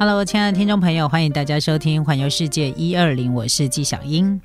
[0.00, 4.40] Hello，亲爱的听众朋友，欢迎大家收听《环游世界一二零》，我是纪晓英。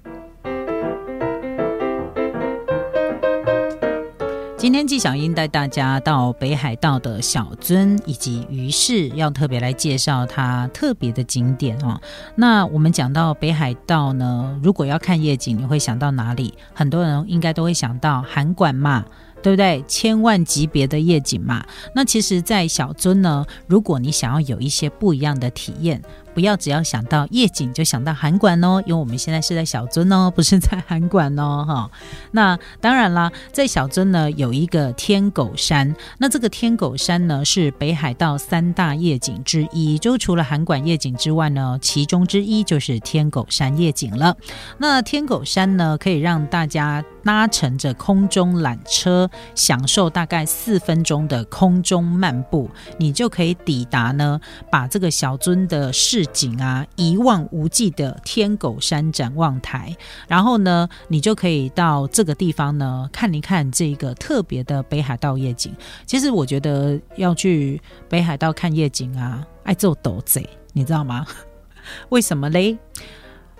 [4.57, 12.01] 今天纪晓英带大家到北海道的小樽以及鱼市，要特别来介绍它特别的景点哦。
[12.33, 16.55] 那我们讲到北海道呢，如果要看夜景，你会想到哪里？
[16.73, 19.05] 很多人应该都会想到函馆嘛。
[19.43, 19.83] 对不对？
[19.87, 21.63] 千万级别的夜景嘛。
[21.93, 26.01] 那其实，在小樽呢，如果你想要有一些不一样的体验。
[26.33, 31.91] 不要只要想到夜景就想到韩馆哦，因为我们现在是在小樽哦， 不是在韩馆哦，哈。
[32.31, 44.35] 那当然啦，在小樽呢有一个天狗山，那这个天狗山呢是北海道三大夜景之一，就除了韩馆夜景之外呢，其中之一就是天狗山夜景了。
[44.79, 54.41] 那天狗山呢可以让大家搭乘着空中缆车，享受大概四分钟的空中漫步，你就可以抵达呢，
[54.71, 56.22] 把这个小樽的市。
[56.25, 59.95] 景啊，一望无际的天狗山展望台，
[60.27, 65.73] 然后呢，你就可以到这个地方呢看一看这个特别的北海道夜景。
[66.05, 71.25] 其实我觉得要去北海道看夜景啊，爱做斗贼，你知道吗？
[72.09, 72.77] 为什么嘞？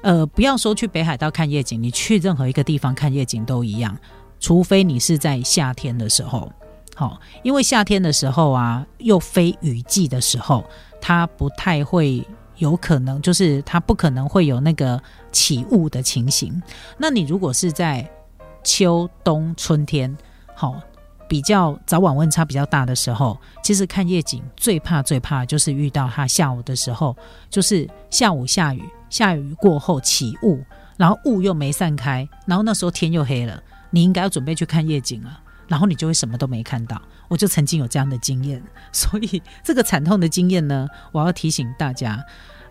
[0.01, 3.97] 呃，不要说去北海道看夜景，你去任何一个地方看夜景都一样，
[4.39, 6.51] 除非你是在夏天的时候，
[6.95, 10.65] 好，因为夏天的时候啊，又非雨季的时候，
[11.01, 12.25] 它不太会。
[12.57, 15.01] 有可能就是它不可能会有那个
[15.31, 16.61] 起雾的情形。
[16.97, 18.07] 那你如果是在
[18.63, 20.15] 秋冬春天，
[20.55, 20.81] 好
[21.27, 27.15] 比较早晚温差比较大的时候，其实看夜景最怕最怕就是遇到它下午的时候，
[27.49, 30.63] 就是下午下雨，下雨过后起雾，
[30.95, 35.39] 然后雾又没散开，然后那时候天又黑了，你应该要准备去看夜景了。
[35.67, 38.61] 然后你就会什么都没看到，我就曾经有这样的经验，
[38.91, 42.23] 所以这个惨痛的经验呢，我要提醒大家，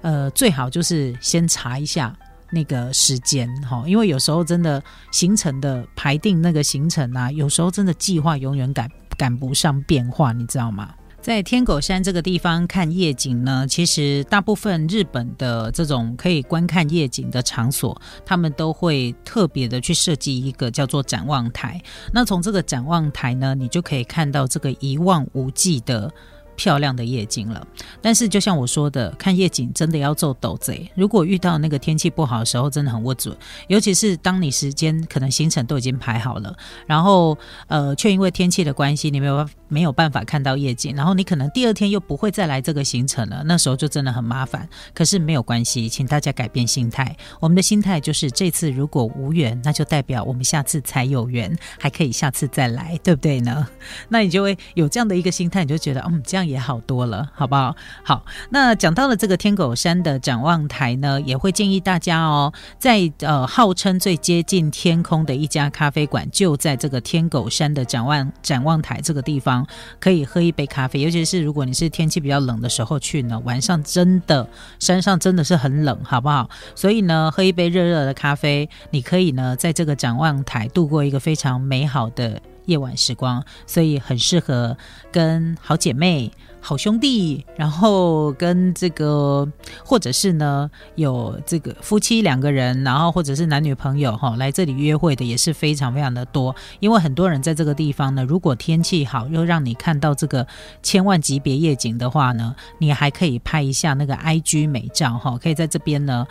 [0.02, 2.14] 呃，最好就是先查一下
[2.50, 10.90] 那个时间哈，因为有时候真的行程的排定那个行程啊，有时候真的计划永远赶赶不上变化，你知道吗？
[11.22, 17.96] 在天狗山这个地方看夜景呢，其实大部分日本的这种可以观看夜景的场所，
[18.26, 21.80] 他们都会特别的去设计一个叫做展望台。
[22.12, 26.12] 那从这个展望台呢，你就可以看到这个一望无际的。
[26.54, 27.66] 漂亮的夜景了，
[28.02, 30.86] 但是就像我说的，看夜景真的要做斗贼。
[30.94, 33.34] 如果遇到那个天气不好的时候，真的很不准。
[33.68, 36.54] 尤其是当你时间可能行程都已经排好了，
[36.86, 37.36] 然后
[37.68, 44.68] 呃，却因为天气的关系，你没有办法没有办法看到夜景，然后你可能第二天又不会再来这个行程了，那时候就真的很麻烦。
[44.94, 47.16] 可是没有关系，请大家改变心态。
[47.40, 53.66] 我们的心态就是这次如果无缘，那就代表我们下次才有缘，还可以下次再来，对不对呢？
[54.10, 56.42] 那你就会有这样的一个心态，你就觉得嗯，这样。
[56.42, 57.74] 也好多了，好不好？
[58.02, 69.61] 好，那讲到了这个天狗山的展望台呢，也会建议大家哦，在呃号称最接近天空的一家咖啡馆，就在这个天狗山的展望展望台这个地方，
[70.00, 71.00] 可以喝一杯咖啡。
[71.00, 74.46] 尤其是如果你是天气比较冷的时候去呢，晚上真的
[74.78, 76.48] 山上真的是很冷，好不好？
[76.74, 82.40] 所以呢，喝一杯热热的咖啡，你可以呢在这个展望台度过一个非常美好的。
[82.66, 84.76] 夜晚时光，所以很适合
[85.10, 86.30] 跟好姐妹、
[86.64, 89.46] 好兄弟，然后跟这个，
[89.84, 96.54] 或者是呢有这个夫妻两个人，然后或者是男女朋友哈，来这里约会的也是非常非常的多。
[96.78, 100.46] 因为很多人在这个地方呢，如果天气好，又让你看到这个
[100.84, 106.24] 千万级别夜景的话呢，你还可以拍一下那个 IG 美照哈，可以在这边呢。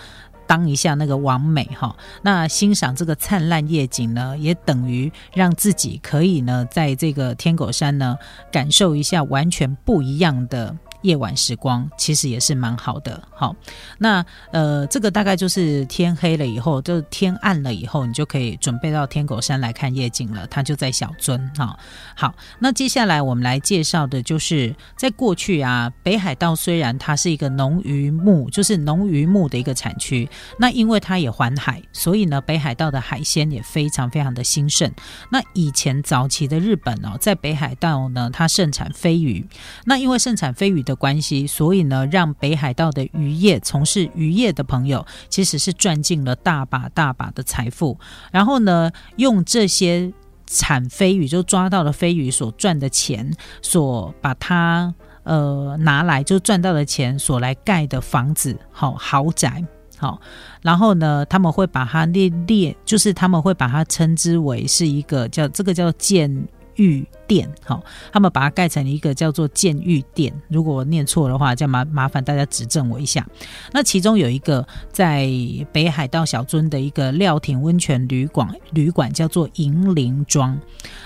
[0.52, 8.18] 当一下那个完美哈，那欣赏这个灿烂夜景呢，也等于让自己可以呢，在这个天狗山呢，
[8.52, 10.76] 感受一下完全不一样的。
[11.02, 13.56] 夜晚时光其实也是蛮好的，好，
[13.98, 20.46] 那呃，这个大概就是天黑了以后，就天暗了以后，你就可以准备到天狗山来看夜景了。
[20.48, 21.76] 它就在小樽，哈，
[22.16, 30.30] 好，那接下来我们来介绍的就是在过去啊，北海道虽然它是一个农渔牧，就是农渔牧的一个产区，
[30.60, 34.92] 那因为它也环海，所以呢，北海道的海鲜也非常非常的兴盛。
[35.32, 39.44] 那以前早期的日本哦，在北海道呢，它盛产飞鱼，
[39.86, 40.91] 那因为盛产飞鱼的。
[40.92, 47.98] 的关系，所以呢，让北海道的渔业从事渔业的朋友，其实是赚进了大把大把的财富。
[48.32, 50.12] 然后呢，用这些
[50.46, 54.94] 产飞鱼就抓到了飞鱼所赚的钱，所把它
[55.24, 59.64] 呃拿来就赚到的钱所来盖的房子，好豪宅，
[59.98, 60.20] 好。
[60.62, 66.46] 然后呢，他们会把它列列，就是他们会把它称之为是一个叫这个叫建。
[66.76, 70.34] 玉殿，好，他们把它盖成一个叫做建玉殿。
[70.50, 73.28] 如果我念错的话，就麻麻烦大家指正我一下。
[73.72, 75.30] 那其中有一个在
[75.72, 80.60] 北海道小樽的一个料亭温泉旅馆，旅馆叫做银铃庄。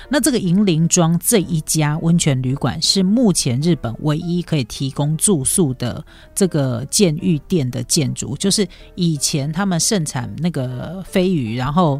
[0.09, 6.03] 那这个银铃庄这一家温泉旅馆是目前日本唯一可以提供住宿的
[6.33, 11.99] 这个建玉殿的建筑，就是以前他们盛产那个飞鱼，然后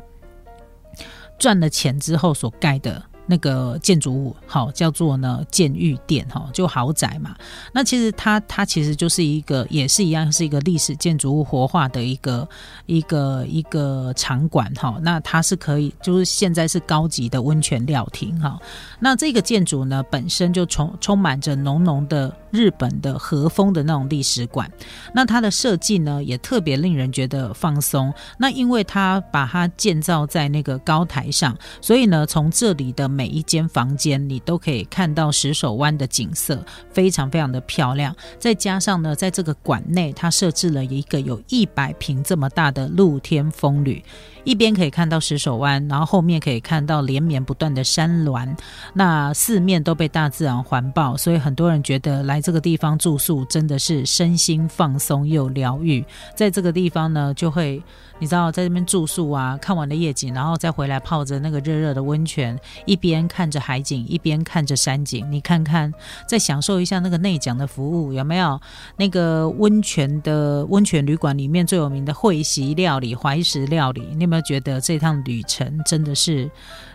[1.38, 3.04] 赚了钱之后所盖的。
[3.26, 7.36] 那个建筑物好叫做呢建玉殿哈，就豪宅嘛。
[7.72, 12.48] 那其实它它其实就是一个也是一样是一个历史建筑物活化的一个
[12.86, 14.98] 一个一个场馆哈。
[15.02, 18.60] 那它是可以就是现在是高级的温泉料亭哈。
[19.00, 24.72] 那这个建筑呢本身就充充满着浓浓的日本的和风的那种历史馆。
[25.14, 28.14] 那它的设计呢也特别令人觉得放松。
[28.38, 33.06] 那因为它把它建造在那个高台上，所以呢从这里的。
[33.16, 36.62] 每一间房间你都可以看到石手湾的景色，
[36.92, 38.14] 非常非常的漂亮。
[38.38, 44.04] 再加上呢，在这个馆内，它设置了一个有一百平这么大的露天风旅。
[44.44, 48.56] 一边可以看到石手湾，然后后面可以看到连绵不断的山峦，
[48.94, 56.06] 那四面都被大自然环抱，所以很多人觉得来这个地方住宿真的是身心放松又疗愈。
[56.36, 57.84] 在这个地方呢，就会
[58.20, 65.92] 你知道在这边住宿啊，看完了夜景，然后再回来泡着那个热热的温泉，一边看着海景，一边看着山景，你看看，
[66.30, 68.62] 再享受一下那个内讲的服务，有没有？
[68.96, 74.46] 那个温泉的温泉旅馆里面最有名的会席料理、怀石料理，你有没有。
[74.46, 76.48] 觉得这趟旅程真的是，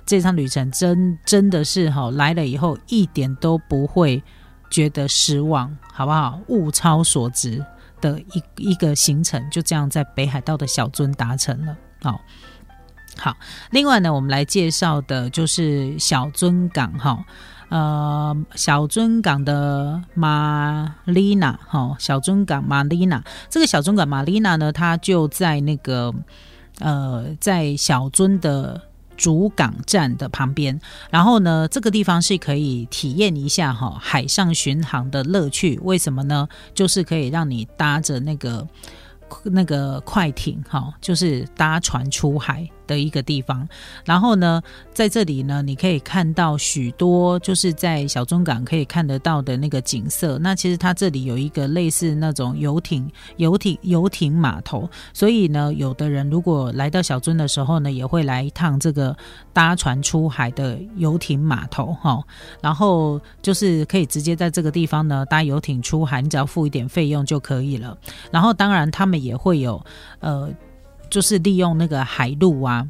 [0.06, 4.23] 这趟旅程真真的是哈，来了以后一点都不会
[4.71, 6.41] 觉得失望，好不好？
[6.49, 7.65] 物超所值
[8.01, 11.77] 的一一个行程，就这样在北海道的小樽达成了。
[12.03, 12.21] 好，
[13.19, 13.37] 好，
[13.71, 17.25] 另外呢，我们来介绍的就是小樽港哈，
[17.69, 26.15] 呃，小樽港的玛丽娜哈，小樽港玛丽娜，这个小樽港玛丽娜呢，它就在那个。
[26.79, 28.81] 呃，在小樽的
[29.21, 30.81] 主港站的旁边，
[31.11, 35.79] 然后呢，这个地方是可以体验一下哈海上巡航的乐趣。
[35.83, 36.49] 为什么呢？
[36.73, 38.67] 就是可以让你搭着那个
[39.45, 42.67] 那个快艇哈，就是搭船出海。
[42.91, 43.69] 的一个地方，
[44.05, 44.61] 然后呢，
[44.93, 50.37] 在这里呢，你可以看到许多就是在小中港可以看得到的那个景色。
[50.39, 59.17] 那其实它这里有一个类似那种游艇、游艇、游艇码头，所以呢，有的人如果来到小樽的时候呢，也会来一趟这个
[59.53, 62.21] 搭船出海的游艇码头哈。
[62.61, 67.97] 然后就是可以直接在这个地方呢搭游艇出海，你只要付一点费用就可以了。
[68.33, 69.81] 然后当然他们也会有
[70.19, 70.51] 呃。
[71.11, 72.87] 就是利用那个海路啊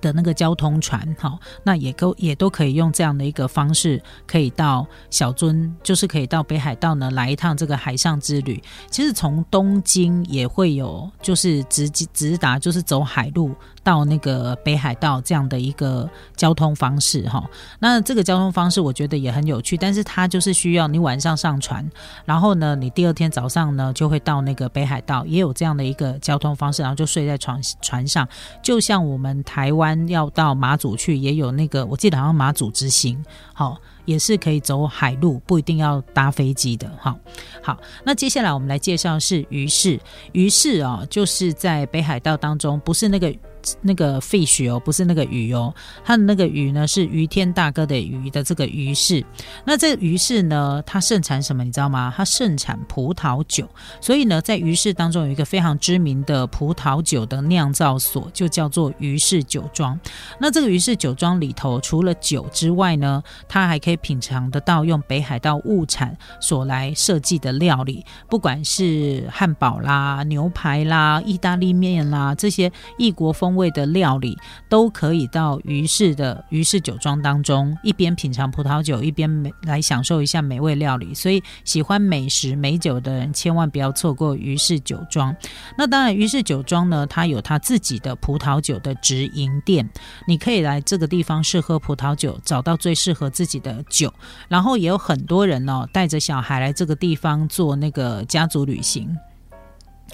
[0.00, 8.62] 的那个交通船，哈，那也都也都可以用这样的一个方式，可以到小樽，就是可以到北海道呢来一趟这个海上之旅。
[8.90, 13.54] 其实从东京也会有，就是直直达，就是走海路。
[13.82, 17.48] 到那个北海道这样的一个交通方式哈，
[17.78, 21.88] 那这个交通方式我觉得也很有趣，但是它就是需要你晚上上船，
[22.24, 28.28] 然后呢，你第二天早上呢就会到那个北海道，也有这样的一个交通方式，然后就睡在船船上，
[28.60, 33.80] 就像我们台湾要到马祖去，也有那个我记得好像马祖之行，好。
[34.06, 36.88] 也是可以走海路，不一定要搭飞机的。
[36.96, 37.18] 好，
[37.60, 39.98] 好，那接下来我们来介绍是鱼市。
[40.30, 43.34] 鱼市啊，就是在北海道当中，不是那个。
[43.80, 49.24] 那个 fish 哦，不是那个鱼哦，它的那个鱼呢是鱼天大哥的鱼的这个鱼市。
[49.64, 51.64] 那这鱼市呢，它盛产什么？
[51.64, 52.12] 你知道吗？
[52.16, 53.68] 它盛产葡萄酒。
[54.00, 59.98] 所以呢，在鱼市当中有一个非常知名的葡萄酒的酿造所，就叫做鱼市酒庄。
[60.38, 73.55] 那这个鱼市酒庄里头，除了酒之外呢，它还可以品尝得到用北海道物产所来设计的料理，不管是汉堡啦、牛排啦、意大利面啦这些异国风。
[73.56, 81.14] 味的料理都可以到于氏的于氏酒庄当中，一边品尝葡萄酒，一边美来享受一下美味料理。
[81.14, 85.34] 所以喜欢美食美酒的人，千万不要错过于氏酒庄。
[85.76, 89.88] 那当然，于氏酒庄呢，它有它自己的葡萄酒的直营店，
[90.28, 94.12] 你可以来这个地方试喝葡萄酒，找到最适合自己的酒。
[94.48, 99.16] 然后也有很多人哦，带着小孩来这个地方做那个家族旅行。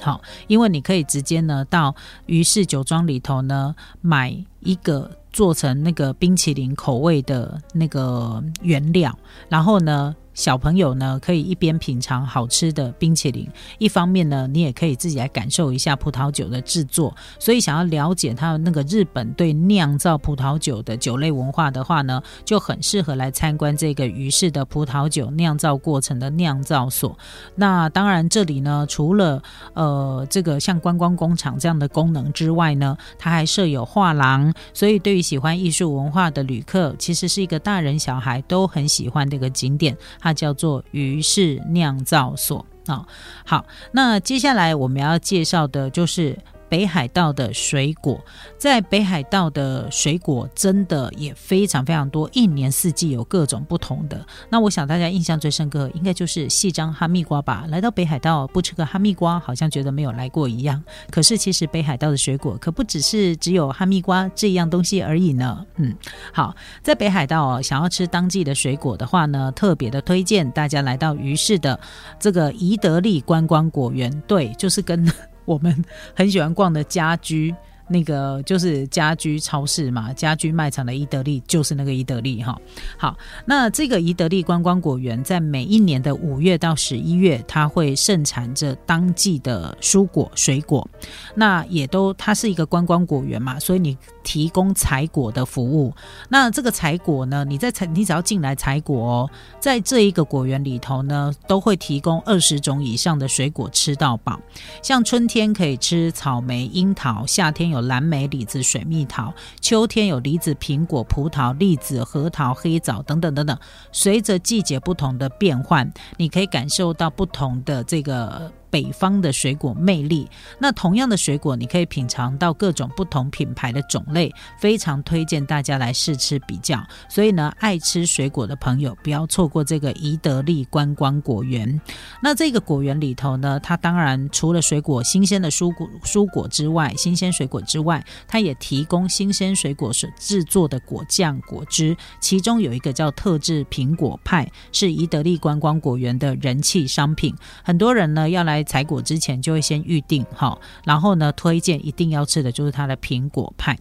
[0.00, 1.94] 好，因为你可以直接呢到
[2.26, 9.16] 于氏酒庄里头呢买一个做成那个冰淇淋口味的那个原料，
[9.48, 13.48] 然后呢小朋友呢，可以一边品尝好吃的冰淇淋，
[13.78, 17.14] 一方面呢，你也可以自己来感受一下葡萄酒的制作。
[17.38, 27.16] 所以，想要了解它那个日本对酿造葡萄酒的酒类文化的话呢，就很适合来参观这个于氏的葡萄酒酿造过程的酿造所。
[27.54, 29.42] 那当然，这里呢，除了
[29.74, 34.52] 呃这个像观光工厂这样的功能之外呢，它还设有画廊。
[34.72, 39.96] 所以，对于喜欢艺术文化的旅客，其实是一个大人小孩都很喜欢的一个景点。
[40.22, 43.04] 它叫做于氏酿造所啊。
[43.44, 46.38] 好，那接下来我们要介绍的就是。
[46.72, 48.18] 北海道的水果，
[48.56, 54.24] 在北海道的水果真的也非常非常多，一年四季有各种不同的。
[54.48, 57.66] 那我想大家印象最深刻，应该就是细张哈密瓜吧。
[57.68, 60.82] 来到北海道不吃个哈密瓜，好像觉得没有来过一样。
[61.10, 65.66] 可是其实北海道的水果可不只是只有哈密瓜这样东西而已呢。
[65.76, 65.94] 嗯，
[66.32, 71.78] 好，在北海道，想要吃当季的水果的话呢，特别的推荐大家来到于市的
[72.18, 74.10] 这个宜得利观光果园。
[74.26, 75.06] 对，就是跟。
[75.44, 75.84] 我们
[76.14, 77.54] 很喜欢逛的家居。
[77.88, 82.58] 那个就是家居超市嘛，家居卖场的伊德利就是那个伊德利哈。
[82.96, 90.88] 好，那这个伊德利观光果园在每一年的五月到十一月，它会盛产着当季的蔬果水果。
[91.34, 95.92] 那也都它是一个观光果园嘛，所以你提供采果的服务。
[96.30, 104.40] 那这个采果呢，你在采你只要进来采果哦，在这一个果园里头呢，都会提供二十种以上的水果吃到饱。
[104.82, 107.81] 像春天可以吃草莓、樱桃，夏天有。
[107.82, 113.58] 蓝莓、李子、水蜜桃，秋天有梨子、苹果、葡萄、栗子、核桃、黑枣等等等等。
[113.92, 118.50] 随着季节不同的变换，你可以感受到不同的这个。
[118.72, 120.26] 北方的水果魅力，
[120.58, 126.82] 那同样的水果，你可以品尝到各种不同品牌的种类，非常推荐大家来试吃比较。
[127.06, 131.78] 所以呢，爱吃水果的朋友不要错过这个宜得利观光果园。
[132.22, 141.94] 那这个果园里头呢，它当然除了水果新鲜的蔬果蔬果之外，新鲜水果之外，它也提供新鲜水果所制作的果酱、果汁。
[142.20, 147.36] 其中有一个叫特制苹果派，是宜得利观光果园的人气商品。
[147.62, 148.61] 很多人呢要来。
[148.64, 153.78] 采果之前就会先预定哈，然后呢，推荐一定要吃的就是它的苹果派。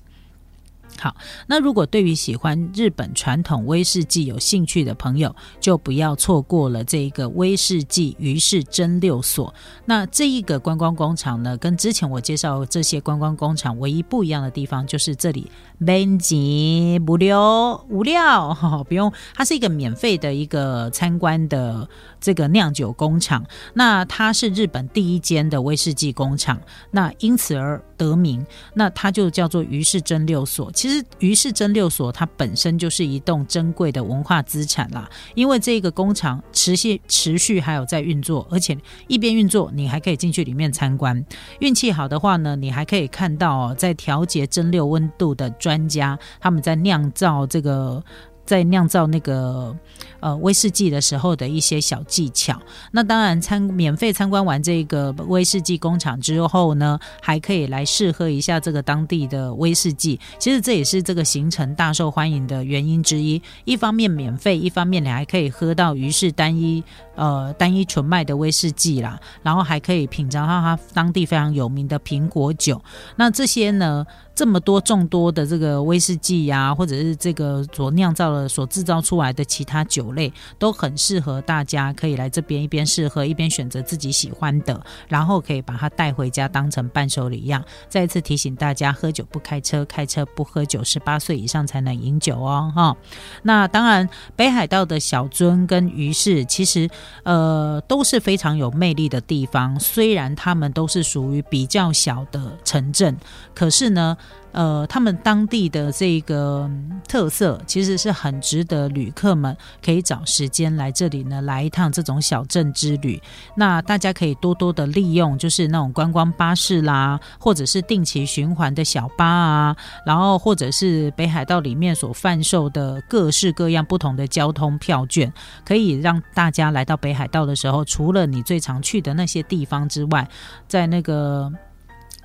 [1.00, 1.16] 好，
[1.48, 9.52] 那如果对于喜欢日本传统威士忌有兴趣的朋友，就不要错过了这一个威士忌于是蒸六所。
[9.86, 18.56] 那这一个观光工厂呢，跟之前我介绍这些观光工厂唯一不一样的地方，就是这里没钱无料无料，
[18.88, 23.44] 不用，它是一个免费的一个参观的这个酿酒工厂。
[23.74, 28.46] 那它是日本第一间的威士忌工厂，那因此而得名。
[28.76, 30.72] 那它就叫做于是蒸六所。
[30.82, 31.06] 其实。
[31.20, 38.76] 于是蒸馏所它本身就是一栋珍贵的文化资产啦，因为这个工厂持续持续还有在运作，而且
[39.08, 41.24] 一边运作，你还可以进去里面参观。
[41.60, 48.04] 运气好的话呢，你还可以看到哦，在调节蒸馏温度的专家，他们在酿造这个。
[48.52, 49.74] 在酿造那个
[50.20, 52.62] 呃威士忌的时候的一些小技巧。
[52.92, 60.20] 那当然参免费参观完这个威士忌工厂之后呢，还可以来试喝一下这个当地的威士忌。
[60.38, 63.42] 其实这也是这个行程大受欢迎的原因之一。
[63.64, 66.84] 一方面免费，一方面你还可以喝到于是单一
[67.22, 72.82] 呃单一纯麦的威士忌啦，然后还可以品尝到它当地非常有名的苹果酒。
[73.16, 74.04] 那这些呢？
[74.34, 87.64] 这么多众多的这个威士忌呀，或者是这个所酿造的、所制造出来的其他酒类，都很适合大家可以来这边一边试喝，一边选择自己喜欢的，然后可以把它带回家当成伴手礼一样。
[87.90, 92.72] 再一次提醒大家，喝酒不开车，开车不喝酒，十八岁以上才能饮酒哦。
[92.74, 92.96] 哈，
[93.44, 96.90] 那当然，北海道的小樽跟鱼市其实
[97.24, 103.18] 呃都是非常有魅力的地方，虽然他们都是属于比较小的城镇，
[103.54, 104.18] 可是呢。
[104.52, 106.70] 呃，他们当地的这个
[107.08, 113.22] 特色其实是很值得旅客们可以找时间来这里呢，来一趟这种小镇之旅。
[113.56, 125.32] 那大家可以多多的利用，就是那种观光巴士啦，或者是定期循环的小巴啊，然后或者是北海道里面所贩售的各式各样不同的交通票券，
[125.66, 130.28] 可以让大家来到北海道的时候，除了你最常去的那些地方之外，
[130.68, 131.52] 在那个。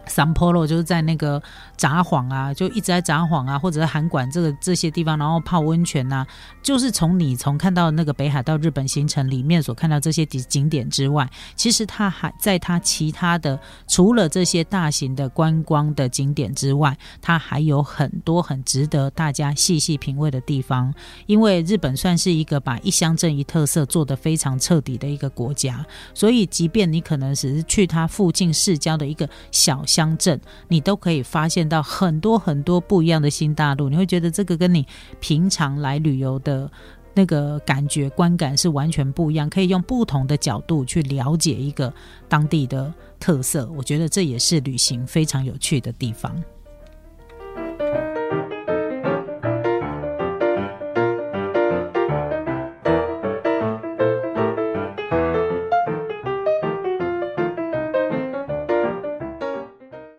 [0.07, 1.43] 三坡路就是在那个
[1.77, 6.25] 札幌啊，就一直在札幌啊，或者是函馆这个这些地方，然后泡温泉呐，
[6.63, 13.59] 就是从你从看到那个北海道日本行程里面所看到这些景景点之外，其实它还在它其他的
[13.89, 20.95] 除了这些大型的观光的景点之外，它还有很多很值得大家细细品味的地方。
[21.27, 25.85] 因为日本算是一个把一乡镇一特色做得非常彻底的一个国家，
[26.15, 29.85] 所以即便你可能只是去它附近市郊的一个小。
[29.97, 30.39] 乡镇，
[30.69, 33.89] 你都可以发现到很多很多不一样的新大陆。
[33.89, 34.87] 你会觉得这个跟你
[35.21, 36.71] 平常来旅游的
[37.15, 41.91] 那个感觉观感是完全不一样，可以用不同的角度去了解一个
[42.29, 43.67] 当地的特色。
[43.75, 46.37] 我觉得这也是旅行非常有趣的地方。